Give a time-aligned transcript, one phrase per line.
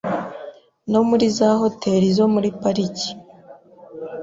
[0.91, 3.09] no muri za Hoteli zo muri Pariki